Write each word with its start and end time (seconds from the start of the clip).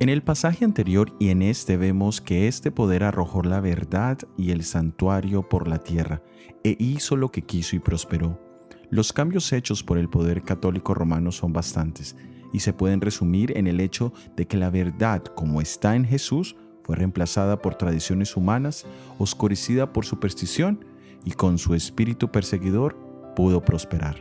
En 0.00 0.08
el 0.08 0.22
pasaje 0.22 0.64
anterior 0.64 1.14
y 1.18 1.28
en 1.28 1.42
este 1.42 1.76
vemos 1.76 2.22
que 2.22 2.48
este 2.48 2.70
poder 2.70 3.04
arrojó 3.04 3.42
la 3.42 3.60
verdad 3.60 4.16
y 4.38 4.50
el 4.50 4.64
santuario 4.64 5.46
por 5.46 5.68
la 5.68 5.76
tierra, 5.76 6.22
e 6.64 6.74
hizo 6.78 7.16
lo 7.16 7.30
que 7.30 7.42
quiso 7.42 7.76
y 7.76 7.80
prosperó. 7.80 8.40
Los 8.88 9.12
cambios 9.12 9.52
hechos 9.52 9.82
por 9.82 9.98
el 9.98 10.08
poder 10.08 10.40
católico 10.40 10.94
romano 10.94 11.32
son 11.32 11.52
bastantes, 11.52 12.16
y 12.50 12.60
se 12.60 12.72
pueden 12.72 13.02
resumir 13.02 13.52
en 13.58 13.66
el 13.66 13.78
hecho 13.78 14.14
de 14.36 14.46
que 14.46 14.56
la 14.56 14.70
verdad, 14.70 15.22
como 15.22 15.60
está 15.60 15.94
en 15.94 16.06
Jesús, 16.06 16.56
fue 16.82 16.96
reemplazada 16.96 17.60
por 17.60 17.74
tradiciones 17.74 18.38
humanas, 18.38 18.86
oscurecida 19.18 19.92
por 19.92 20.06
superstición, 20.06 20.82
y 21.26 21.32
con 21.32 21.58
su 21.58 21.74
espíritu 21.74 22.30
perseguidor 22.30 22.96
pudo 23.36 23.60
prosperar. 23.60 24.16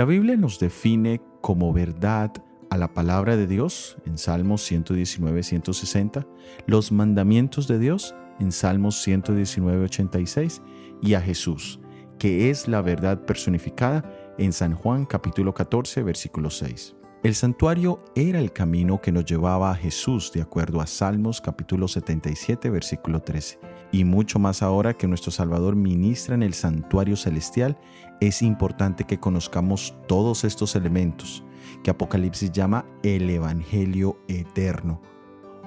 La 0.00 0.06
Biblia 0.06 0.34
nos 0.34 0.58
define 0.58 1.20
como 1.42 1.74
verdad 1.74 2.32
a 2.70 2.78
la 2.78 2.94
palabra 2.94 3.36
de 3.36 3.46
Dios 3.46 3.98
en 4.06 4.16
Salmos 4.16 4.62
119, 4.62 5.42
160, 5.42 6.26
los 6.66 6.90
mandamientos 6.90 7.68
de 7.68 7.78
Dios 7.78 8.14
en 8.38 8.50
Salmos 8.50 9.02
119, 9.02 9.84
86 9.84 10.62
y 11.02 11.12
a 11.12 11.20
Jesús, 11.20 11.80
que 12.18 12.48
es 12.48 12.66
la 12.66 12.80
verdad 12.80 13.26
personificada 13.26 14.10
en 14.38 14.54
San 14.54 14.74
Juan 14.74 15.04
capítulo 15.04 15.52
14, 15.52 16.02
versículo 16.02 16.48
6. 16.48 16.96
El 17.22 17.34
santuario 17.34 18.02
era 18.14 18.38
el 18.38 18.54
camino 18.54 19.02
que 19.02 19.12
nos 19.12 19.26
llevaba 19.26 19.70
a 19.70 19.74
Jesús 19.74 20.32
de 20.32 20.40
acuerdo 20.40 20.80
a 20.80 20.86
Salmos 20.86 21.42
capítulo 21.42 21.86
77 21.88 22.70
versículo 22.70 23.20
13. 23.20 23.58
Y 23.92 24.04
mucho 24.04 24.38
más 24.38 24.62
ahora 24.62 24.94
que 24.94 25.08
nuestro 25.08 25.32
Salvador 25.32 25.74
ministra 25.74 26.34
en 26.34 26.42
el 26.42 26.54
santuario 26.54 27.16
celestial, 27.16 27.78
es 28.20 28.42
importante 28.42 29.04
que 29.04 29.18
conozcamos 29.18 29.94
todos 30.06 30.44
estos 30.44 30.76
elementos 30.76 31.42
que 31.82 31.90
Apocalipsis 31.90 32.52
llama 32.52 32.84
el 33.02 33.28
Evangelio 33.28 34.18
eterno. 34.28 35.00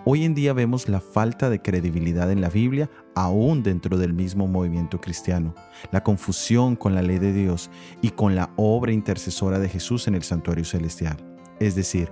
Hoy 0.06 0.25
en 0.25 0.36
día 0.36 0.52
vemos 0.52 0.89
la 0.89 1.00
falta 1.00 1.50
de 1.50 1.62
credibilidad 1.62 2.30
en 2.30 2.42
la 2.42 2.50
Biblia 2.50 2.89
aún 3.16 3.64
dentro 3.64 3.97
del 3.97 4.14
mismo 4.14 4.47
movimiento 4.47 5.00
cristiano, 5.00 5.56
la 5.92 6.03
confusión 6.03 6.75
con 6.75 6.94
la 6.94 7.02
ley 7.02 7.19
de 7.19 7.31
Dios 7.31 7.69
y 8.02 8.09
con 8.09 8.36
la 8.36 8.52
obra 8.58 8.92
intercesora 8.92 9.59
de 9.59 9.69
Jesús 9.69 10.08
en 10.09 10.16
el 10.16 10.23
santuario 10.23 10.66
celestial. 10.66 11.16
Es 11.62 11.75
decir, 11.75 12.12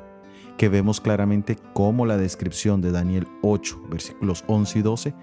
que 0.58 0.70
vemos 0.70 1.02
claramente 1.02 1.58
cómo 1.74 2.06
la 2.06 2.18
descripción 2.18 2.82
de 2.82 2.92
Daniel 2.92 3.28
8, 3.42 3.82
versículos 3.90 4.46
11 4.48 4.80
y 4.80 4.82
12, 4.82 5.14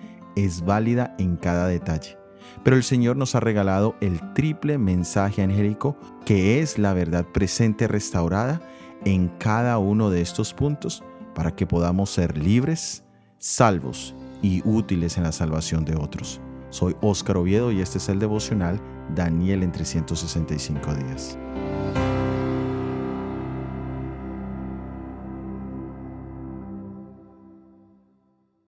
es 0.44 0.64
válida 0.64 1.14
en 1.19 1.36
cada 1.36 1.67
detalle. 1.67 2.17
Pero 2.64 2.77
el 2.77 2.83
Señor 2.83 3.17
nos 3.17 3.34
ha 3.34 3.41
regalado 3.41 3.97
el 4.00 4.20
triple 4.34 4.78
mensaje 4.78 5.42
angélico 5.42 5.97
que 6.25 6.61
es 6.61 6.78
la 6.78 6.92
verdad 6.92 7.25
presente 7.25 7.89
restaurada 7.89 8.61
en 9.05 9.28
cada 9.39 9.78
uno 9.78 10.11
de 10.11 10.20
estos 10.20 10.55
puntos 10.55 11.03
para 11.34 11.55
que 11.55 11.66
podamos 11.66 12.11
ser 12.11 12.36
libres, 12.36 13.05
salvos 13.39 14.14
y 14.42 14.62
útiles 14.64 15.16
en 15.16 15.25
la 15.25 15.33
salvación 15.33 15.84
de 15.84 15.97
otros. 15.97 16.41
Soy 16.70 16.97
Óscar 17.00 17.36
Oviedo 17.36 17.72
y 17.72 17.81
este 17.81 17.98
es 17.98 18.09
el 18.09 18.19
devocional 18.19 18.81
Daniel 19.14 19.62
en 19.62 19.72
365 19.72 20.94
días. 20.94 21.39